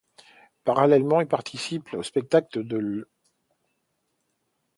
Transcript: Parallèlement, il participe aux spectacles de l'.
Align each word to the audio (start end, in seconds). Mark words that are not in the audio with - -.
Parallèlement, 0.63 1.21
il 1.21 1.27
participe 1.27 1.93
aux 1.93 2.01
spectacles 2.01 2.63
de 2.63 2.77
l'. 2.77 3.05